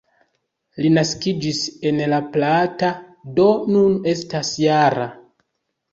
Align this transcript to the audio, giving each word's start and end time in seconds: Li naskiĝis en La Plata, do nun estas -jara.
Li 0.85 0.89
naskiĝis 0.93 1.59
en 1.91 2.01
La 2.13 2.21
Plata, 2.37 2.91
do 3.41 3.47
nun 3.77 3.95
estas 4.15 4.55
-jara. 4.63 5.07